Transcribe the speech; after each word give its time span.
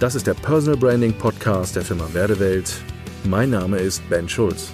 Das 0.00 0.14
ist 0.14 0.28
der 0.28 0.34
Personal 0.34 0.78
Branding 0.78 1.12
Podcast 1.12 1.74
der 1.74 1.82
Firma 1.82 2.08
Werdewelt. 2.12 2.72
Mein 3.24 3.50
Name 3.50 3.78
ist 3.78 4.08
Ben 4.08 4.28
Schulz. 4.28 4.70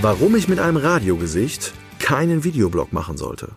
Warum 0.00 0.34
ich 0.34 0.48
mit 0.48 0.58
einem 0.58 0.78
Radiogesicht 0.78 1.72
keinen 2.00 2.42
Videoblog 2.42 2.92
machen 2.92 3.16
sollte. 3.16 3.52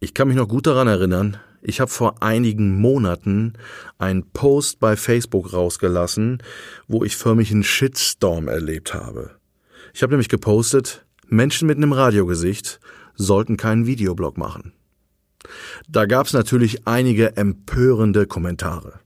Ich 0.00 0.14
kann 0.14 0.28
mich 0.28 0.38
noch 0.38 0.48
gut 0.48 0.66
daran 0.66 0.88
erinnern, 0.88 1.36
ich 1.60 1.80
habe 1.80 1.90
vor 1.90 2.22
einigen 2.22 2.80
Monaten 2.80 3.52
einen 3.98 4.30
Post 4.30 4.80
bei 4.80 4.96
Facebook 4.96 5.52
rausgelassen, 5.52 6.42
wo 6.88 7.04
ich 7.04 7.18
förmlich 7.18 7.50
einen 7.50 7.62
Shitstorm 7.62 8.48
erlebt 8.48 8.94
habe. 8.94 9.32
Ich 9.92 10.02
habe 10.02 10.12
nämlich 10.12 10.30
gepostet, 10.30 11.04
Menschen 11.28 11.66
mit 11.66 11.76
einem 11.76 11.92
Radiogesicht 11.92 12.80
sollten 13.16 13.56
keinen 13.56 13.86
Videoblog 13.86 14.38
machen. 14.38 14.72
Da 15.88 16.06
gab 16.06 16.26
es 16.26 16.32
natürlich 16.32 16.86
einige 16.86 17.36
empörende 17.36 18.26
Kommentare. 18.26 19.00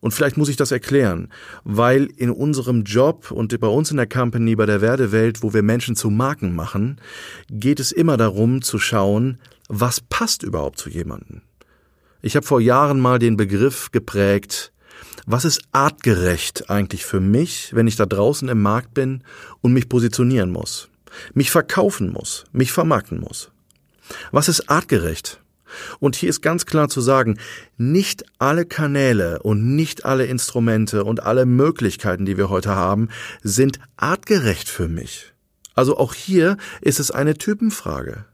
Und 0.00 0.12
vielleicht 0.12 0.36
muss 0.36 0.48
ich 0.48 0.56
das 0.56 0.70
erklären, 0.70 1.28
weil 1.64 2.04
in 2.16 2.30
unserem 2.30 2.84
Job 2.84 3.30
und 3.30 3.58
bei 3.58 3.66
uns 3.66 3.90
in 3.90 3.96
der 3.96 4.08
Company, 4.08 4.54
bei 4.54 4.66
der 4.66 4.80
Werdewelt, 4.80 5.42
wo 5.42 5.52
wir 5.52 5.62
Menschen 5.62 5.96
zu 5.96 6.10
Marken 6.10 6.54
machen, 6.54 7.00
geht 7.50 7.80
es 7.80 7.92
immer 7.92 8.16
darum 8.16 8.62
zu 8.62 8.78
schauen, 8.78 9.38
was 9.68 10.00
passt 10.00 10.42
überhaupt 10.42 10.78
zu 10.78 10.90
jemandem. 10.90 11.42
Ich 12.22 12.36
habe 12.36 12.46
vor 12.46 12.60
Jahren 12.60 13.00
mal 13.00 13.18
den 13.18 13.36
Begriff 13.36 13.90
geprägt, 13.90 14.72
was 15.26 15.44
ist 15.44 15.62
artgerecht 15.72 16.70
eigentlich 16.70 17.04
für 17.04 17.20
mich, 17.20 17.74
wenn 17.74 17.86
ich 17.86 17.96
da 17.96 18.06
draußen 18.06 18.48
im 18.48 18.62
Markt 18.62 18.94
bin 18.94 19.24
und 19.60 19.72
mich 19.72 19.88
positionieren 19.88 20.50
muss, 20.50 20.88
mich 21.32 21.50
verkaufen 21.50 22.12
muss, 22.12 22.44
mich 22.52 22.72
vermarkten 22.72 23.20
muss. 23.20 23.50
Was 24.32 24.48
ist 24.48 24.68
artgerecht? 24.70 25.40
Und 25.98 26.16
hier 26.16 26.30
ist 26.30 26.40
ganz 26.40 26.66
klar 26.66 26.88
zu 26.88 27.00
sagen, 27.00 27.38
nicht 27.76 28.24
alle 28.38 28.64
Kanäle 28.64 29.42
und 29.42 29.74
nicht 29.74 30.04
alle 30.04 30.26
Instrumente 30.26 31.04
und 31.04 31.22
alle 31.22 31.46
Möglichkeiten, 31.46 32.24
die 32.24 32.36
wir 32.36 32.48
heute 32.48 32.74
haben, 32.74 33.08
sind 33.42 33.78
artgerecht 33.96 34.68
für 34.68 34.88
mich. 34.88 35.32
Also 35.74 35.96
auch 35.96 36.14
hier 36.14 36.56
ist 36.80 37.00
es 37.00 37.10
eine 37.10 37.34
Typenfrage. 37.34 38.26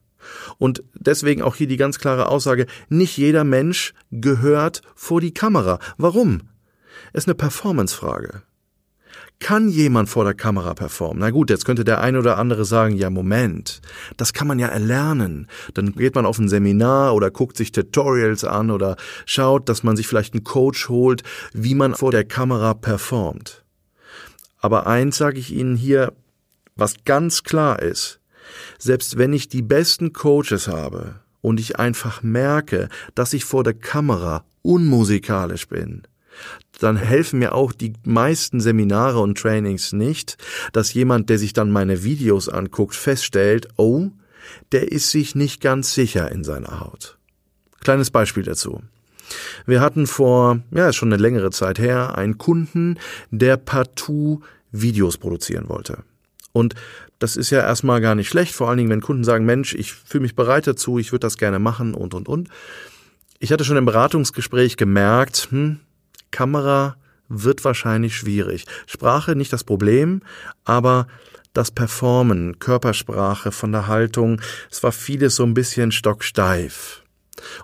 Und 0.59 0.83
deswegen 0.95 1.43
auch 1.43 1.57
hier 1.57 1.67
die 1.67 1.79
ganz 1.79 1.99
klare 1.99 2.29
Aussage, 2.29 2.67
nicht 2.89 3.17
jeder 3.17 3.45
Mensch 3.45 3.95
gehört 4.11 4.83
vor 4.95 5.21
die 5.21 5.33
Kamera. 5.33 5.79
Warum? 5.97 6.43
Es 7.13 7.25
ist 7.25 7.29
eine 7.29 7.35
Performancefrage. 7.35 8.43
Kann 9.41 9.71
jemand 9.71 10.11
vor 10.11 10.25
der 10.25 10.35
Kamera 10.35 10.75
performen? 10.75 11.21
Na 11.21 11.31
gut, 11.31 11.49
jetzt 11.49 11.65
könnte 11.65 11.83
der 11.83 12.01
eine 12.03 12.19
oder 12.19 12.37
andere 12.37 12.67
sagen, 12.67 12.95
ja 12.95 13.09
Moment, 13.09 13.81
das 14.19 14.35
kann 14.35 14.47
man 14.47 14.59
ja 14.59 14.69
erlernen. 14.69 15.49
Dann 15.73 15.93
geht 15.93 16.15
man 16.15 16.27
auf 16.27 16.39
ein 16.39 16.49
Seminar 16.49 17.15
oder 17.15 17.31
guckt 17.31 17.57
sich 17.57 17.73
Tutorials 17.73 18.45
an 18.45 18.71
oder 18.71 18.97
schaut, 19.25 19.71
dass 19.71 19.83
man 19.83 19.97
sich 19.97 20.07
vielleicht 20.07 20.35
einen 20.35 20.45
Coach 20.45 20.91
holt, 20.91 21.23
wie 21.55 21.75
man 21.75 21.95
vor 21.95 22.11
der 22.13 22.25
Kamera 22.25 22.75
performt. 22.75 23.65
Aber 24.59 24.87
eins 24.87 25.17
sage 25.17 25.39
ich 25.39 25.53
Ihnen 25.53 25.75
hier, 25.75 26.13
was 26.77 27.05
ganz 27.07 27.43
klar 27.43 27.81
ist, 27.81 28.21
selbst 28.79 29.17
wenn 29.17 29.33
ich 29.33 29.49
die 29.49 29.63
besten 29.63 30.13
Coaches 30.13 30.69
habe 30.69 31.21
und 31.41 31.61
ich 31.61 31.79
einfach 31.79 32.23
merke, 32.23 32.91
dass 33.15 33.33
ich 33.33 33.47
vor 33.47 33.65
der 33.65 33.75
Kamera 33.75 34.45
unmusikalisch 34.61 35.67
bin, 35.67 36.03
dann 36.79 36.97
helfen 36.97 37.39
mir 37.39 37.55
auch 37.55 37.73
die 37.73 37.93
meisten 38.05 38.61
Seminare 38.61 39.21
und 39.21 39.39
Trainings 39.39 39.93
nicht, 39.93 40.37
dass 40.73 40.95
jemand, 40.95 41.29
der 41.29 41.39
sich 41.39 41.53
dann 41.53 41.71
meine 41.71 42.03
Videos 42.03 42.49
anguckt, 42.49 42.95
feststellt, 42.95 43.69
oh, 43.77 44.09
der 44.73 44.91
ist 44.91 45.11
sich 45.11 45.35
nicht 45.35 45.61
ganz 45.61 45.95
sicher 45.95 46.31
in 46.33 46.45
seiner 46.45 46.81
Haut. 46.81 47.19
Kleines 47.81 48.11
Beispiel 48.11 48.43
dazu. 48.43 48.83
Wir 49.67 49.81
hatten 49.81 50.07
vor, 50.07 50.61
ja, 50.73 50.89
ist 50.89 50.97
schon 50.97 51.13
eine 51.13 51.23
längere 51.23 51.51
Zeit 51.51 51.79
her, 51.79 52.17
einen 52.17 52.39
Kunden, 52.39 52.99
der 53.31 53.57
partout 53.57 54.41
Videos 54.73 55.19
produzieren 55.19 55.69
wollte. 55.69 55.99
Und 56.53 56.75
das 57.19 57.37
ist 57.37 57.51
ja 57.51 57.61
erstmal 57.61 58.01
gar 58.01 58.15
nicht 58.15 58.29
schlecht, 58.29 58.55
vor 58.55 58.69
allen 58.69 58.79
Dingen, 58.79 58.91
wenn 58.91 59.01
Kunden 59.01 59.25
sagen, 59.25 59.45
Mensch, 59.45 59.75
ich 59.75 59.93
fühle 59.93 60.23
mich 60.23 60.35
bereit 60.35 60.67
dazu, 60.67 60.99
ich 60.99 61.13
würde 61.13 61.27
das 61.27 61.37
gerne 61.37 61.59
machen 61.59 61.95
und, 61.95 62.15
und, 62.15 62.29
und. 62.29 62.49
Ich 63.39 63.53
hatte 63.53 63.65
schon 63.65 63.77
im 63.77 63.85
Beratungsgespräch 63.85 64.77
gemerkt, 64.77 65.49
hm, 65.51 65.81
Kamera 66.31 66.97
wird 67.29 67.65
wahrscheinlich 67.65 68.17
schwierig. 68.17 68.67
Sprache 68.87 69.37
nicht 69.37 69.53
das 69.53 69.65
Problem, 69.65 70.23
aber 70.65 71.07
das 71.53 71.71
Performen, 71.71 72.59
Körpersprache 72.59 73.53
von 73.53 73.73
der 73.73 73.87
Haltung, 73.87 74.41
es 74.71 74.83
war 74.83 74.93
vieles 74.93 75.37
so 75.37 75.45
ein 75.45 75.55
bisschen 75.55 75.93
stocksteif. 75.93 77.03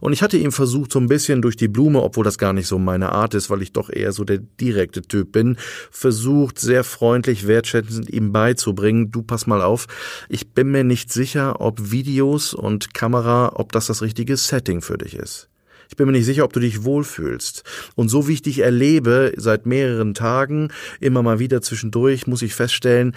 Und 0.01 0.13
ich 0.13 0.23
hatte 0.23 0.39
ihm 0.39 0.53
versucht, 0.53 0.93
so 0.93 0.99
ein 0.99 1.09
bisschen 1.09 1.43
durch 1.43 1.57
die 1.57 1.69
Blume, 1.69 2.03
obwohl 2.03 2.25
das 2.25 2.39
gar 2.39 2.53
nicht 2.53 2.67
so 2.67 2.79
meine 2.79 3.13
Art 3.13 3.35
ist, 3.35 3.51
weil 3.51 3.63
ich 3.63 3.73
doch 3.73 3.91
eher 3.91 4.13
so 4.13 4.25
der 4.25 4.39
direkte 4.39 5.03
Typ 5.03 5.33
bin, 5.33 5.57
versucht, 5.91 6.59
sehr 6.59 6.83
freundlich, 6.85 7.47
wertschätzend 7.47 8.09
ihm 8.11 8.33
beizubringen, 8.33 9.11
du 9.11 9.23
pass 9.23 9.47
mal 9.47 9.63
auf, 9.63 9.87
ich 10.29 10.53
bin 10.53 10.71
mir 10.71 10.85
nicht 10.85 11.13
sicher, 11.13 11.61
ob 11.61 11.91
Videos 11.91 12.55
und 12.55 12.95
Kamera, 12.95 13.53
ob 13.55 13.73
das 13.73 13.87
das 13.87 14.03
richtige 14.03 14.37
Setting 14.37 14.81
für 14.81 14.99
dich 14.99 15.15
ist. 15.15 15.49
Ich 15.89 15.97
bin 15.97 16.07
mir 16.07 16.13
nicht 16.13 16.25
sicher, 16.25 16.45
ob 16.45 16.53
du 16.53 16.61
dich 16.61 16.85
wohlfühlst. 16.85 17.63
Und 17.95 18.09
so 18.09 18.29
wie 18.29 18.35
ich 18.35 18.43
dich 18.43 18.61
erlebe, 18.61 19.33
seit 19.37 19.67
mehreren 19.67 20.15
Tagen, 20.15 20.71
immer 21.01 21.23
mal 21.23 21.39
wieder 21.39 21.63
zwischendurch, 21.63 22.27
muss 22.27 22.43
ich 22.43 22.55
feststellen, 22.55 23.15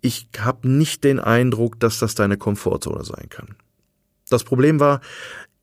ich 0.00 0.28
habe 0.38 0.68
nicht 0.68 1.04
den 1.04 1.18
Eindruck, 1.18 1.80
dass 1.80 1.98
das 1.98 2.14
deine 2.14 2.36
Komfortzone 2.36 3.04
sein 3.04 3.28
kann. 3.28 3.56
Das 4.28 4.44
Problem 4.44 4.78
war, 4.78 5.00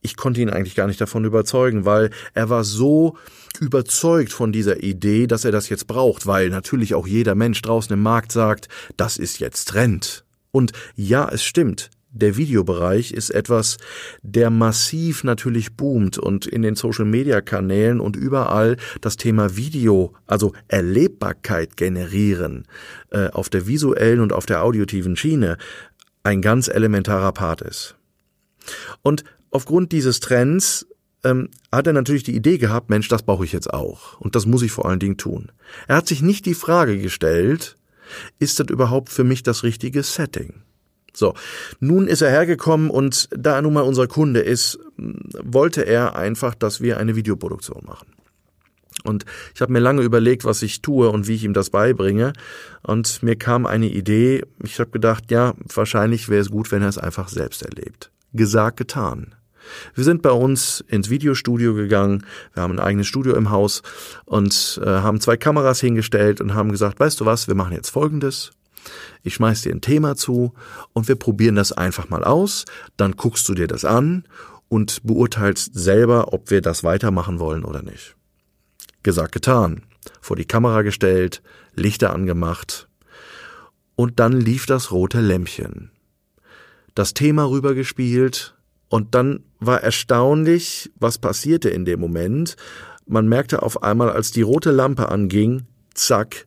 ich 0.01 0.17
konnte 0.17 0.41
ihn 0.41 0.49
eigentlich 0.49 0.75
gar 0.75 0.87
nicht 0.87 1.01
davon 1.01 1.25
überzeugen, 1.25 1.85
weil 1.85 2.11
er 2.33 2.49
war 2.49 2.63
so 2.63 3.17
überzeugt 3.59 4.31
von 4.31 4.51
dieser 4.51 4.83
Idee, 4.83 5.25
dass 5.27 5.45
er 5.45 5.51
das 5.51 5.69
jetzt 5.69 5.87
braucht, 5.87 6.27
weil 6.27 6.49
natürlich 6.49 6.93
auch 6.93 7.07
jeder 7.07 7.33
Mensch 7.33 7.61
draußen 7.61 7.93
im 7.93 8.03
Markt 8.03 8.31
sagt, 8.31 8.67
das 8.97 9.17
ist 9.17 9.39
jetzt 9.39 9.69
Trend. 9.69 10.23
Und 10.51 10.73
ja, 10.95 11.27
es 11.27 11.43
stimmt, 11.43 11.89
der 12.15 12.37
Videobereich 12.37 13.11
ist 13.11 13.29
etwas, 13.29 13.77
der 14.21 14.49
massiv 14.49 15.23
natürlich 15.23 15.75
boomt 15.75 16.17
und 16.17 16.45
in 16.47 16.61
den 16.61 16.75
Social-Media-Kanälen 16.75 17.99
und 17.99 18.15
überall 18.15 18.77
das 19.01 19.17
Thema 19.17 19.57
Video, 19.57 20.13
also 20.25 20.53
Erlebbarkeit 20.69 21.75
generieren, 21.75 22.65
äh, 23.11 23.27
auf 23.27 23.49
der 23.49 23.67
visuellen 23.67 24.21
und 24.21 24.31
auf 24.31 24.45
der 24.45 24.63
audiotiven 24.63 25.17
Schiene 25.17 25.57
ein 26.23 26.41
ganz 26.41 26.69
elementarer 26.69 27.33
Part 27.33 27.61
ist. 27.61 27.95
Und 29.01 29.25
aufgrund 29.51 29.91
dieses 29.91 30.21
Trends 30.21 30.87
ähm, 31.25 31.49
hat 31.69 31.85
er 31.85 31.93
natürlich 31.93 32.23
die 32.23 32.35
Idee 32.35 32.57
gehabt, 32.57 32.89
Mensch, 32.89 33.09
das 33.09 33.23
brauche 33.23 33.43
ich 33.43 33.51
jetzt 33.51 33.73
auch. 33.73 34.19
Und 34.21 34.35
das 34.35 34.45
muss 34.45 34.61
ich 34.61 34.71
vor 34.71 34.87
allen 34.87 34.99
Dingen 34.99 35.17
tun. 35.17 35.51
Er 35.87 35.97
hat 35.97 36.07
sich 36.07 36.21
nicht 36.21 36.45
die 36.45 36.53
Frage 36.53 36.97
gestellt, 36.97 37.75
ist 38.39 38.59
das 38.59 38.67
überhaupt 38.69 39.09
für 39.09 39.25
mich 39.25 39.43
das 39.43 39.63
richtige 39.63 40.01
Setting? 40.01 40.61
So, 41.15 41.33
nun 41.79 42.07
ist 42.07 42.21
er 42.21 42.29
hergekommen 42.29 42.89
und 42.89 43.29
da 43.31 43.55
er 43.55 43.61
nun 43.61 43.73
mal 43.73 43.81
unser 43.81 44.07
Kunde 44.07 44.41
ist, 44.41 44.77
wollte 44.97 45.81
er 45.81 46.15
einfach, 46.15 46.55
dass 46.55 46.81
wir 46.81 46.97
eine 46.97 47.15
Videoproduktion 47.15 47.83
machen. 47.85 48.07
Und 49.03 49.25
ich 49.53 49.61
habe 49.61 49.71
mir 49.71 49.79
lange 49.79 50.01
überlegt, 50.01 50.45
was 50.45 50.61
ich 50.61 50.81
tue 50.81 51.09
und 51.09 51.27
wie 51.27 51.35
ich 51.35 51.43
ihm 51.43 51.53
das 51.53 51.69
beibringe. 51.69 52.33
Und 52.81 53.21
mir 53.21 53.35
kam 53.35 53.65
eine 53.65 53.87
Idee. 53.87 54.43
Ich 54.63 54.79
habe 54.79 54.89
gedacht, 54.89 55.29
ja, 55.29 55.53
wahrscheinlich 55.73 56.27
wäre 56.27 56.41
es 56.41 56.49
gut, 56.49 56.71
wenn 56.71 56.81
er 56.81 56.89
es 56.89 56.97
einfach 56.97 57.29
selbst 57.29 57.61
erlebt. 57.61 58.11
Gesagt, 58.33 58.77
getan. 58.77 59.35
Wir 59.93 60.03
sind 60.03 60.21
bei 60.21 60.31
uns 60.31 60.83
ins 60.87 61.09
Videostudio 61.09 61.73
gegangen. 61.73 62.25
Wir 62.53 62.63
haben 62.63 62.73
ein 62.73 62.79
eigenes 62.79 63.07
Studio 63.07 63.35
im 63.35 63.49
Haus 63.49 63.83
und 64.25 64.79
äh, 64.83 64.87
haben 64.87 65.21
zwei 65.21 65.37
Kameras 65.37 65.79
hingestellt 65.79 66.41
und 66.41 66.53
haben 66.53 66.71
gesagt, 66.71 66.99
weißt 66.99 67.19
du 67.19 67.25
was, 67.25 67.47
wir 67.47 67.55
machen 67.55 67.73
jetzt 67.73 67.89
Folgendes. 67.89 68.51
Ich 69.23 69.35
schmeiß 69.35 69.61
dir 69.61 69.71
ein 69.71 69.81
Thema 69.81 70.15
zu 70.15 70.53
und 70.93 71.07
wir 71.07 71.15
probieren 71.15 71.55
das 71.55 71.71
einfach 71.71 72.09
mal 72.09 72.23
aus. 72.23 72.65
Dann 72.97 73.13
guckst 73.13 73.47
du 73.49 73.53
dir 73.53 73.67
das 73.67 73.85
an 73.85 74.25
und 74.67 75.03
beurteilst 75.03 75.71
selber, 75.73 76.33
ob 76.33 76.51
wir 76.51 76.61
das 76.61 76.83
weitermachen 76.83 77.39
wollen 77.39 77.63
oder 77.63 77.81
nicht. 77.81 78.15
Gesagt, 79.03 79.31
getan. 79.31 79.83
Vor 80.21 80.35
die 80.35 80.45
Kamera 80.45 80.81
gestellt, 80.81 81.41
Lichter 81.75 82.13
angemacht. 82.13 82.87
Und 83.95 84.19
dann 84.19 84.33
lief 84.33 84.65
das 84.65 84.91
rote 84.91 85.21
Lämpchen. 85.21 85.91
Das 86.95 87.13
Thema 87.13 87.49
rübergespielt 87.49 88.55
und 88.89 89.15
dann 89.15 89.43
war 89.59 89.81
erstaunlich, 89.81 90.91
was 90.99 91.17
passierte 91.17 91.69
in 91.69 91.85
dem 91.85 91.99
Moment. 91.99 92.55
Man 93.05 93.27
merkte 93.27 93.61
auf 93.63 93.83
einmal, 93.83 94.09
als 94.09 94.31
die 94.31 94.41
rote 94.41 94.71
Lampe 94.71 95.09
anging, 95.09 95.63
zack, 95.93 96.45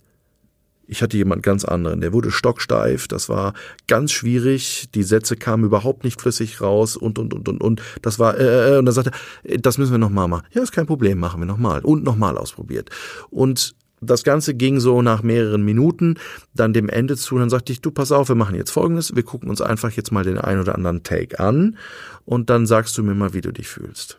ich 0.89 1.03
hatte 1.03 1.17
jemand 1.17 1.43
ganz 1.43 1.65
anderen, 1.65 2.01
der 2.01 2.13
wurde 2.13 2.31
stocksteif, 2.31 3.07
das 3.07 3.29
war 3.29 3.53
ganz 3.87 4.11
schwierig, 4.11 4.89
die 4.95 5.03
Sätze 5.03 5.37
kamen 5.37 5.65
überhaupt 5.65 6.03
nicht 6.03 6.21
flüssig 6.21 6.61
raus 6.61 6.97
und 6.97 7.19
und 7.19 7.35
und 7.35 7.49
und 7.49 7.63
und 7.63 7.83
das 8.03 8.19
war 8.19 8.37
äh, 8.39 8.75
äh 8.75 8.79
und 8.79 8.87
dann 8.87 8.95
sagte, 8.95 9.13
er, 9.45 9.59
das 9.59 9.79
müssen 9.79 9.93
wir 9.93 9.99
nochmal 9.99 10.29
machen. 10.29 10.47
Ja, 10.53 10.63
ist 10.63 10.73
kein 10.73 10.87
Problem, 10.87 11.19
machen 11.19 11.41
wir 11.41 11.47
nochmal 11.47 11.83
und 11.83 12.05
nochmal 12.05 12.37
ausprobiert. 12.39 12.91
Und 13.31 13.77
Das 14.01 14.23
Ganze 14.23 14.55
ging 14.55 14.79
so 14.79 15.03
nach 15.03 15.23
mehreren 15.23 15.65
Minuten 15.65 16.19
dann 16.55 16.73
dem 16.73 16.89
Ende 16.89 17.17
zu. 17.17 17.37
Dann 17.37 17.51
sagte 17.51 17.73
ich, 17.73 17.81
du 17.81 17.91
pass 17.91 18.13
auf, 18.13 18.29
wir 18.29 18.37
machen 18.37 18.55
jetzt 18.55 18.71
Folgendes. 18.71 19.17
Wir 19.17 19.25
gucken 19.25 19.51
uns 19.51 19.61
einfach 19.61 19.91
jetzt 19.91 20.13
mal 20.13 20.25
den 20.25 20.39
ein 20.39 20.61
oder 20.61 20.77
anderen 20.77 21.03
Take 21.03 21.41
an 21.41 21.77
und 22.25 22.49
dann 22.49 22.67
sagst 22.67 22.97
du 22.97 23.03
mir 23.03 23.15
mal, 23.15 23.35
wie 23.35 23.41
du 23.41 23.53
dich 23.53 23.69
fühlst. 23.69 24.19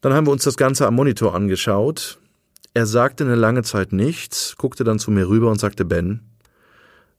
Dann 0.00 0.12
haben 0.12 0.26
wir 0.26 0.32
uns 0.32 0.42
das 0.42 0.56
Ganze 0.56 0.86
am 0.86 0.96
Monitor 0.96 1.34
angeschaut. 1.34 2.18
Er 2.74 2.86
sagte 2.86 3.24
eine 3.24 3.34
lange 3.34 3.62
Zeit 3.62 3.92
nichts, 3.92 4.56
guckte 4.56 4.82
dann 4.82 4.98
zu 4.98 5.10
mir 5.10 5.28
rüber 5.28 5.50
und 5.50 5.60
sagte, 5.60 5.84
Ben, 5.84 6.20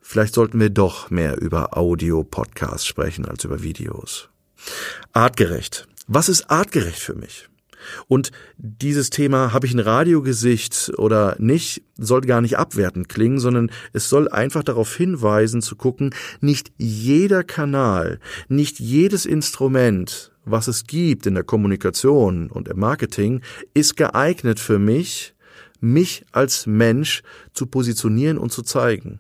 vielleicht 0.01 0.33
sollten 0.33 0.59
wir 0.59 0.71
doch 0.71 1.11
mehr 1.11 1.39
über 1.39 1.77
Audio-Podcasts 1.77 2.87
sprechen 2.87 3.25
als 3.25 3.43
über 3.43 3.61
Videos. 3.61 4.29
Artgerecht. 5.11 5.87
Was 6.07 6.27
ist 6.27 6.49
artgerecht 6.49 6.99
für 6.99 7.13
mich? 7.13 7.49
Und 8.07 8.31
dieses 8.57 9.11
Thema, 9.11 9.53
habe 9.53 9.67
ich 9.67 9.73
ein 9.73 9.79
Radiogesicht 9.79 10.93
oder 10.97 11.35
nicht, 11.37 11.83
soll 11.97 12.21
gar 12.21 12.41
nicht 12.41 12.57
abwertend 12.57 13.09
klingen, 13.09 13.39
sondern 13.39 13.69
es 13.91 14.09
soll 14.09 14.29
einfach 14.29 14.63
darauf 14.63 14.95
hinweisen 14.95 15.61
zu 15.61 15.75
gucken, 15.75 16.15
nicht 16.41 16.71
jeder 16.77 17.43
Kanal, 17.43 18.19
nicht 18.47 18.79
jedes 18.79 19.25
Instrument, 19.25 20.31
was 20.45 20.67
es 20.67 20.85
gibt 20.85 21.25
in 21.25 21.35
der 21.35 21.43
Kommunikation 21.43 22.49
und 22.49 22.67
im 22.67 22.79
Marketing, 22.79 23.41
ist 23.73 23.97
geeignet 23.97 24.59
für 24.59 24.79
mich, 24.79 25.32
mich 25.83 26.25
als 26.31 26.65
Mensch 26.65 27.23
zu 27.53 27.67
positionieren 27.67 28.37
und 28.37 28.51
zu 28.51 28.63
zeigen. 28.63 29.19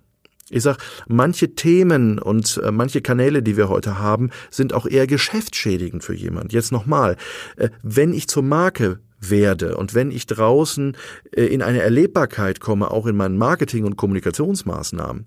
Ich 0.49 0.63
sag, 0.63 0.77
manche 1.07 1.55
Themen 1.55 2.19
und 2.19 2.61
äh, 2.63 2.71
manche 2.71 3.01
Kanäle, 3.01 3.43
die 3.43 3.57
wir 3.57 3.69
heute 3.69 3.99
haben, 3.99 4.29
sind 4.49 4.73
auch 4.73 4.85
eher 4.85 5.07
geschäftsschädigend 5.07 6.03
für 6.03 6.13
jemand. 6.13 6.53
Jetzt 6.53 6.71
nochmal, 6.71 7.17
äh, 7.57 7.69
wenn 7.81 8.13
ich 8.13 8.27
zur 8.27 8.43
Marke 8.43 8.99
werde 9.19 9.77
und 9.77 9.93
wenn 9.93 10.11
ich 10.11 10.25
draußen 10.25 10.95
äh, 11.31 11.45
in 11.45 11.61
eine 11.61 11.81
Erlebbarkeit 11.81 12.59
komme, 12.59 12.91
auch 12.91 13.07
in 13.07 13.15
meinen 13.15 13.37
Marketing- 13.37 13.85
und 13.85 13.97
Kommunikationsmaßnahmen, 13.97 15.25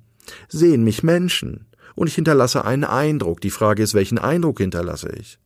sehen 0.49 0.85
mich 0.85 1.03
Menschen 1.03 1.67
und 1.95 2.07
ich 2.09 2.15
hinterlasse 2.15 2.65
einen 2.65 2.85
Eindruck. 2.85 3.41
Die 3.41 3.51
Frage 3.51 3.83
ist, 3.83 3.95
welchen 3.95 4.19
Eindruck 4.19 4.59
hinterlasse 4.59 5.11
ich? 5.19 5.39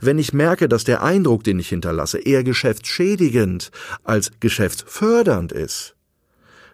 Wenn 0.00 0.18
ich 0.18 0.32
merke, 0.32 0.68
dass 0.68 0.84
der 0.84 1.02
Eindruck, 1.02 1.44
den 1.44 1.58
ich 1.58 1.68
hinterlasse, 1.68 2.18
eher 2.18 2.44
geschäftsschädigend 2.44 3.70
als 4.04 4.30
geschäftsfördernd 4.40 5.52
ist, 5.52 5.94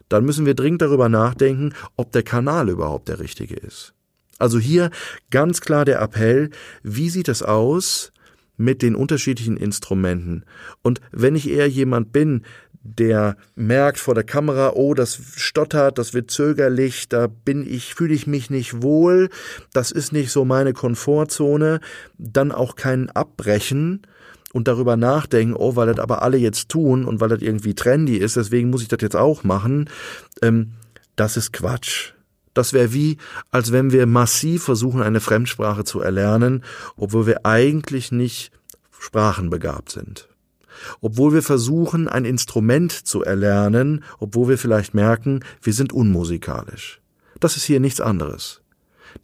dann 0.08 0.24
müssen 0.24 0.46
wir 0.46 0.54
dringend 0.54 0.82
darüber 0.82 1.08
nachdenken, 1.08 1.72
ob 1.96 2.12
der 2.12 2.22
Kanal 2.22 2.68
überhaupt 2.68 3.08
der 3.08 3.20
richtige 3.20 3.56
ist. 3.56 3.94
Also 4.38 4.58
hier 4.58 4.90
ganz 5.30 5.60
klar 5.60 5.84
der 5.84 6.00
Appell, 6.00 6.50
wie 6.82 7.10
sieht 7.10 7.28
es 7.28 7.42
aus 7.42 8.12
mit 8.56 8.82
den 8.82 8.94
unterschiedlichen 8.94 9.56
Instrumenten? 9.56 10.44
Und 10.82 11.00
wenn 11.12 11.36
ich 11.36 11.48
eher 11.48 11.68
jemand 11.68 12.12
bin, 12.12 12.42
der 12.84 13.36
merkt 13.56 13.98
vor 13.98 14.14
der 14.14 14.24
Kamera, 14.24 14.72
oh, 14.74 14.94
das 14.94 15.18
stottert, 15.36 15.98
das 15.98 16.14
wird 16.14 16.30
zögerlich, 16.30 17.08
da 17.08 17.26
bin 17.26 17.66
ich, 17.66 17.94
fühle 17.94 18.14
ich 18.14 18.26
mich 18.26 18.50
nicht 18.50 18.82
wohl, 18.82 19.30
das 19.72 19.90
ist 19.90 20.12
nicht 20.12 20.30
so 20.30 20.44
meine 20.44 20.74
Komfortzone, 20.74 21.80
dann 22.18 22.52
auch 22.52 22.76
kein 22.76 23.10
Abbrechen, 23.10 24.02
und 24.52 24.68
darüber 24.68 24.96
nachdenken, 24.96 25.56
oh, 25.56 25.74
weil 25.74 25.88
das 25.88 25.98
aber 25.98 26.22
alle 26.22 26.36
jetzt 26.36 26.68
tun 26.68 27.04
und 27.04 27.20
weil 27.20 27.28
das 27.28 27.42
irgendwie 27.42 27.74
trendy 27.74 28.16
ist, 28.16 28.36
deswegen 28.36 28.70
muss 28.70 28.82
ich 28.82 28.88
das 28.88 29.00
jetzt 29.02 29.16
auch 29.16 29.42
machen, 29.42 29.90
ähm, 30.42 30.74
das 31.16 31.36
ist 31.36 31.52
Quatsch. 31.52 32.12
Das 32.54 32.72
wäre 32.72 32.92
wie, 32.92 33.18
als 33.50 33.72
wenn 33.72 33.90
wir 33.90 34.06
massiv 34.06 34.62
versuchen, 34.62 35.02
eine 35.02 35.18
Fremdsprache 35.18 35.82
zu 35.82 36.00
erlernen, 36.00 36.62
obwohl 36.96 37.26
wir 37.26 37.44
eigentlich 37.44 38.12
nicht 38.12 38.52
sprachenbegabt 39.00 39.90
sind. 39.90 40.28
Obwohl 41.00 41.32
wir 41.32 41.42
versuchen, 41.42 42.08
ein 42.08 42.24
Instrument 42.24 42.92
zu 42.92 43.22
erlernen, 43.22 44.04
obwohl 44.18 44.48
wir 44.48 44.58
vielleicht 44.58 44.94
merken, 44.94 45.40
wir 45.62 45.72
sind 45.72 45.92
unmusikalisch. 45.92 47.00
Das 47.40 47.56
ist 47.56 47.64
hier 47.64 47.80
nichts 47.80 48.00
anderes. 48.00 48.62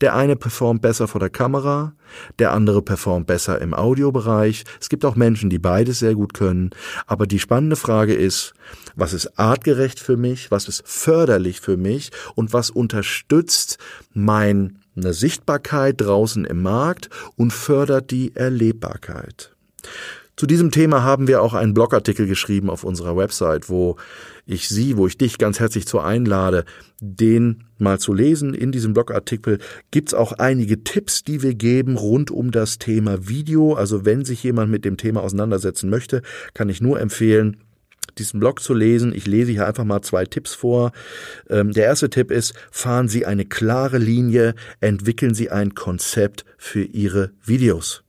Der 0.01 0.15
eine 0.15 0.37
performt 0.37 0.83
besser 0.83 1.09
vor 1.09 1.21
der 1.21 1.31
Kamera, 1.31 1.95
der 2.39 2.53
andere 2.53 2.81
performt 2.83 3.27
besser 3.27 3.61
im 3.61 3.75
Audiobereich. 3.75 4.65
Es 4.81 4.89
gibt 4.89 5.05
auch 5.05 5.17
Menschen, 5.17 5.51
die 5.51 5.59
beides 5.59 5.99
sehr 5.99 6.15
gut 6.15 6.33
können. 6.33 6.71
Aber 7.07 7.27
die 7.27 7.39
spannende 7.39 7.77
Frage 7.77 8.15
ist, 8.15 8.55
was 8.95 9.13
ist 9.13 9.39
artgerecht 9.39 9.99
für 9.99 10.17
mich, 10.17 10.51
was 10.51 10.69
ist 10.69 10.83
förderlich 10.87 11.61
für 11.61 11.77
mich 11.77 12.11
und 12.35 12.53
was 12.53 12.71
unterstützt 12.71 13.79
meine 14.13 14.71
Sichtbarkeit 14.97 16.01
draußen 16.01 16.45
im 16.45 16.63
Markt 16.63 17.11
und 17.37 17.53
fördert 17.53 18.11
die 18.11 18.35
Erlebbarkeit. 18.37 19.55
Zu 20.41 20.47
diesem 20.47 20.71
Thema 20.71 21.03
haben 21.03 21.29
wir 21.29 21.43
auch 21.43 21.53
einen 21.53 21.75
Blogartikel 21.75 22.27
geschrieben 22.27 22.71
auf 22.71 22.83
unserer 22.83 23.15
Website, 23.15 23.69
wo 23.69 23.97
ich 24.47 24.71
Sie, 24.71 24.97
wo 24.97 25.07
ich 25.07 25.19
dich 25.19 25.37
ganz 25.37 25.61
herzlich 25.61 25.87
zu 25.87 26.01
einlade, 26.01 26.65
den 26.99 27.65
mal 27.77 27.99
zu 27.99 28.15
lesen. 28.15 28.55
In 28.55 28.73
diesem 28.73 28.95
Blogartikel 28.95 29.59
gibt's 29.91 30.15
auch 30.15 30.33
einige 30.33 30.83
Tipps, 30.83 31.25
die 31.25 31.43
wir 31.43 31.53
geben 31.53 31.99
rund 31.99 32.31
um 32.31 32.53
das 32.53 32.79
Thema 32.79 33.29
Video. 33.29 33.75
Also 33.75 34.07
wenn 34.07 34.25
sich 34.25 34.43
jemand 34.43 34.71
mit 34.71 34.87
dem 34.87 34.97
Thema 34.97 35.23
auseinandersetzen 35.23 35.91
möchte, 35.91 36.23
kann 36.55 36.71
ich 36.71 36.81
nur 36.81 36.99
empfehlen, 36.99 37.59
diesen 38.17 38.41
Blog 38.41 38.63
zu 38.63 38.73
lesen. 38.73 39.15
Ich 39.15 39.27
lese 39.27 39.53
hier 39.53 39.67
einfach 39.67 39.85
mal 39.85 40.01
zwei 40.01 40.25
Tipps 40.25 40.55
vor. 40.55 40.93
Ähm, 41.51 41.73
der 41.73 41.85
erste 41.85 42.09
Tipp 42.09 42.31
ist, 42.31 42.55
fahren 42.71 43.09
Sie 43.09 43.27
eine 43.27 43.45
klare 43.45 43.99
Linie, 43.99 44.55
entwickeln 44.81 45.35
Sie 45.35 45.51
ein 45.51 45.75
Konzept 45.75 46.47
für 46.57 46.83
Ihre 46.83 47.33
Videos. 47.45 48.05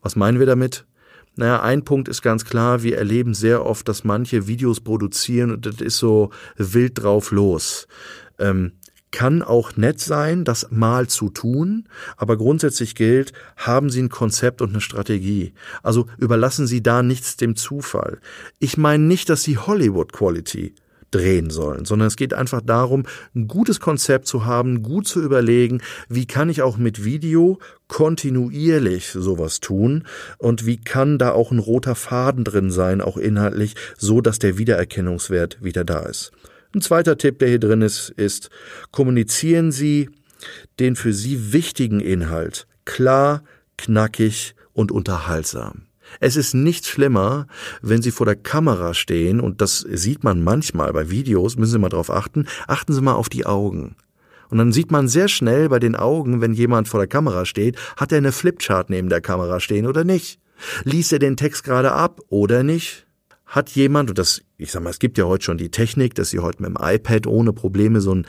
Was 0.00 0.16
meinen 0.16 0.38
wir 0.38 0.46
damit? 0.46 0.86
Naja, 1.36 1.62
ein 1.62 1.84
Punkt 1.84 2.08
ist 2.08 2.22
ganz 2.22 2.44
klar, 2.44 2.82
wir 2.82 2.98
erleben 2.98 3.34
sehr 3.34 3.64
oft, 3.64 3.88
dass 3.88 4.04
manche 4.04 4.46
Videos 4.46 4.80
produzieren 4.80 5.50
und 5.50 5.66
das 5.66 5.80
ist 5.80 5.98
so 5.98 6.30
wild 6.56 7.02
drauf 7.02 7.30
los. 7.30 7.88
Ähm, 8.38 8.72
kann 9.12 9.42
auch 9.42 9.76
nett 9.76 10.00
sein, 10.00 10.44
das 10.44 10.68
mal 10.70 11.06
zu 11.06 11.28
tun, 11.28 11.86
aber 12.16 12.36
grundsätzlich 12.36 12.94
gilt, 12.94 13.32
haben 13.56 13.90
Sie 13.90 14.02
ein 14.02 14.08
Konzept 14.08 14.62
und 14.62 14.70
eine 14.70 14.80
Strategie. 14.80 15.52
Also 15.82 16.06
überlassen 16.16 16.66
Sie 16.66 16.82
da 16.82 17.02
nichts 17.02 17.36
dem 17.36 17.54
Zufall. 17.54 18.18
Ich 18.58 18.76
meine 18.78 19.04
nicht, 19.04 19.28
dass 19.28 19.42
Sie 19.42 19.58
Hollywood 19.58 20.12
Quality 20.12 20.74
drehen 21.14 21.50
sollen, 21.50 21.84
sondern 21.84 22.08
es 22.08 22.16
geht 22.16 22.34
einfach 22.34 22.60
darum, 22.60 23.04
ein 23.34 23.48
gutes 23.48 23.80
Konzept 23.80 24.26
zu 24.26 24.44
haben, 24.44 24.82
gut 24.82 25.06
zu 25.06 25.22
überlegen, 25.22 25.80
wie 26.08 26.26
kann 26.26 26.48
ich 26.48 26.62
auch 26.62 26.76
mit 26.76 27.04
Video 27.04 27.58
kontinuierlich 27.88 29.10
sowas 29.10 29.60
tun 29.60 30.04
und 30.38 30.66
wie 30.66 30.78
kann 30.78 31.18
da 31.18 31.32
auch 31.32 31.52
ein 31.52 31.58
roter 31.58 31.94
Faden 31.94 32.44
drin 32.44 32.70
sein, 32.70 33.00
auch 33.00 33.16
inhaltlich, 33.16 33.74
so 33.96 34.20
dass 34.20 34.38
der 34.38 34.58
Wiedererkennungswert 34.58 35.62
wieder 35.62 35.84
da 35.84 36.00
ist. 36.00 36.32
Ein 36.74 36.80
zweiter 36.80 37.18
Tipp, 37.18 37.38
der 37.38 37.48
hier 37.48 37.60
drin 37.60 37.82
ist, 37.82 38.08
ist, 38.10 38.48
kommunizieren 38.90 39.72
Sie 39.72 40.08
den 40.80 40.96
für 40.96 41.12
Sie 41.12 41.52
wichtigen 41.52 42.00
Inhalt 42.00 42.66
klar, 42.84 43.42
knackig 43.76 44.54
und 44.72 44.92
unterhaltsam. 44.92 45.86
Es 46.20 46.36
ist 46.36 46.54
nichts 46.54 46.88
schlimmer, 46.88 47.46
wenn 47.80 48.02
Sie 48.02 48.10
vor 48.10 48.26
der 48.26 48.36
Kamera 48.36 48.94
stehen, 48.94 49.40
und 49.40 49.60
das 49.60 49.80
sieht 49.80 50.24
man 50.24 50.42
manchmal 50.42 50.92
bei 50.92 51.10
Videos, 51.10 51.56
müssen 51.56 51.72
Sie 51.72 51.78
mal 51.78 51.88
drauf 51.88 52.10
achten, 52.10 52.46
achten 52.66 52.92
Sie 52.92 53.00
mal 53.00 53.14
auf 53.14 53.28
die 53.28 53.46
Augen. 53.46 53.96
Und 54.50 54.58
dann 54.58 54.72
sieht 54.72 54.90
man 54.90 55.08
sehr 55.08 55.28
schnell 55.28 55.70
bei 55.70 55.78
den 55.78 55.96
Augen, 55.96 56.42
wenn 56.42 56.52
jemand 56.52 56.86
vor 56.86 57.00
der 57.00 57.06
Kamera 57.06 57.46
steht, 57.46 57.78
hat 57.96 58.12
er 58.12 58.18
eine 58.18 58.32
Flipchart 58.32 58.90
neben 58.90 59.08
der 59.08 59.22
Kamera 59.22 59.60
stehen 59.60 59.86
oder 59.86 60.04
nicht? 60.04 60.40
Liest 60.84 61.12
er 61.12 61.18
den 61.18 61.36
Text 61.36 61.64
gerade 61.64 61.92
ab 61.92 62.20
oder 62.28 62.62
nicht? 62.62 63.06
Hat 63.46 63.70
jemand, 63.70 64.10
und 64.10 64.18
das, 64.18 64.42
ich 64.58 64.70
sag 64.70 64.82
mal, 64.82 64.90
es 64.90 64.98
gibt 64.98 65.18
ja 65.18 65.24
heute 65.24 65.44
schon 65.44 65.58
die 65.58 65.70
Technik, 65.70 66.14
dass 66.14 66.30
Sie 66.30 66.38
heute 66.38 66.62
mit 66.62 66.70
dem 66.70 66.78
iPad 66.78 67.26
ohne 67.26 67.52
Probleme 67.52 68.00
so 68.00 68.12
einen 68.12 68.26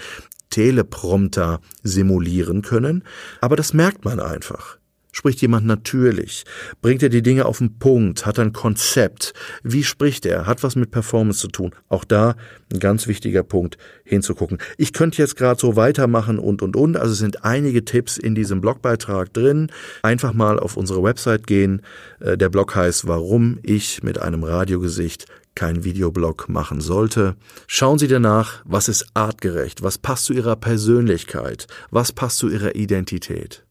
Teleprompter 0.50 1.62
simulieren 1.82 2.62
können, 2.62 3.04
aber 3.42 3.56
das 3.56 3.74
merkt 3.74 4.06
man 4.06 4.20
einfach. 4.20 4.78
Spricht 5.15 5.41
jemand 5.41 5.67
natürlich? 5.67 6.43
Bringt 6.82 7.03
er 7.03 7.10
die 7.10 7.22
Dinge 7.22 7.46
auf 7.46 7.60
den 7.60 7.77
Punkt? 7.77 8.25
Hat 8.25 8.39
er 8.39 8.46
ein 8.46 8.51
Konzept? 8.51 9.34
Wie 9.62 9.84
spricht 9.84 10.25
er? 10.25 10.48
Hat 10.48 10.63
was 10.63 10.75
mit 10.75 10.89
Performance 10.89 11.39
zu 11.39 11.50
tun? 11.50 11.72
Auch 11.88 12.03
da 12.03 12.36
ein 12.74 12.79
ganz 12.79 13.05
wichtiger 13.08 13.43
Punkt 13.43 13.77
hinzugucken. 14.03 14.58
Ich 14.75 14.91
könnte 14.91 15.22
jetzt 15.22 15.38
gerade 15.38 15.60
so 15.60 15.75
weitermachen 15.75 16.39
und 16.39 16.63
und 16.63 16.75
und. 16.75 16.98
Also 16.98 17.13
es 17.13 17.20
sind 17.20 17.46
einige 17.46 17.86
Tipps 17.86 18.17
in 18.17 18.34
diesem 18.34 18.60
Blogbeitrag 18.60 19.32
drin. 19.32 19.72
Einfach 20.01 20.34
mal 20.34 20.60
auf 20.60 20.77
unsere 20.77 21.03
Website 21.03 21.46
gehen. 21.46 21.84
Äh, 22.20 22.36
der 22.36 22.50
Blog 22.50 22.75
heißt, 22.75 23.08
warum 23.08 23.60
ich 23.62 24.01
mit 24.01 24.20
einem 24.20 24.43
Radiogesicht 24.43 25.27
kein 25.53 25.84
Videoblog 25.84 26.50
machen 26.50 26.82
sollte. 26.82 27.36
Schauen 27.67 28.00
Sie 28.00 28.08
danach, 28.08 28.63
was 28.65 28.88
ist 28.88 29.05
artgerecht, 29.13 29.84
was 29.84 30.00
passt 30.00 30.25
zu 30.25 30.34
Ihrer 30.34 30.55
Persönlichkeit, 30.55 31.67
was 31.91 32.12
passt 32.12 32.39
zu 32.39 32.50
Ihrer 32.50 32.75
Identität. 32.75 33.63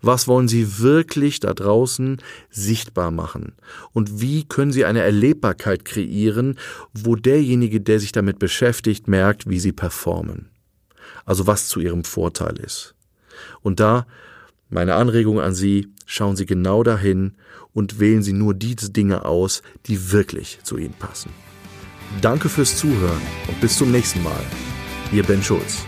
Was 0.00 0.28
wollen 0.28 0.48
Sie 0.48 0.78
wirklich 0.78 1.40
da 1.40 1.54
draußen 1.54 2.22
sichtbar 2.50 3.10
machen? 3.10 3.52
Und 3.92 4.20
wie 4.20 4.44
können 4.44 4.72
Sie 4.72 4.84
eine 4.84 5.02
Erlebbarkeit 5.02 5.84
kreieren, 5.84 6.58
wo 6.92 7.16
derjenige, 7.16 7.80
der 7.80 8.00
sich 8.00 8.12
damit 8.12 8.38
beschäftigt, 8.38 9.08
merkt, 9.08 9.48
wie 9.48 9.58
Sie 9.58 9.72
performen? 9.72 10.50
Also 11.24 11.46
was 11.46 11.68
zu 11.68 11.80
Ihrem 11.80 12.04
Vorteil 12.04 12.58
ist. 12.58 12.94
Und 13.60 13.80
da 13.80 14.06
meine 14.70 14.94
Anregung 14.94 15.40
an 15.40 15.54
Sie, 15.54 15.88
schauen 16.04 16.36
Sie 16.36 16.46
genau 16.46 16.82
dahin 16.82 17.32
und 17.72 18.00
wählen 18.00 18.22
Sie 18.22 18.34
nur 18.34 18.54
diese 18.54 18.90
Dinge 18.90 19.24
aus, 19.24 19.62
die 19.86 20.12
wirklich 20.12 20.60
zu 20.62 20.76
Ihnen 20.76 20.94
passen. 20.94 21.30
Danke 22.20 22.48
fürs 22.48 22.76
Zuhören 22.76 23.22
und 23.48 23.60
bis 23.60 23.78
zum 23.78 23.90
nächsten 23.90 24.22
Mal. 24.22 24.44
Ihr 25.12 25.22
Ben 25.22 25.42
Schulz. 25.42 25.87